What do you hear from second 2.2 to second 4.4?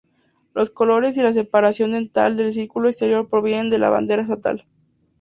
del círculo exterior provienen de la bandera